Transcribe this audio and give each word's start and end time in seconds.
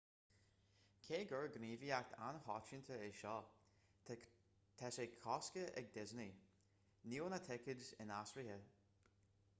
cé 1.07 1.17
gur 1.31 1.43
gníomhaíocht 1.55 2.15
an-choitianta 2.27 2.97
é 3.09 3.11
seo 3.19 3.35
tá 4.81 4.91
sé 4.99 5.07
coiscthe 5.27 5.69
ag 5.83 5.95
disney 6.01 6.35
níl 7.13 7.33
na 7.35 7.43
ticéid 7.47 7.89
inaistrithe 8.07 8.61